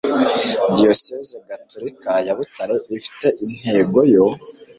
diyosezi 0.75 1.35
gatolika 1.47 2.11
ya 2.25 2.33
butare 2.37 2.75
ifite 2.97 3.27
intego 3.45 3.99
yo 4.13 4.25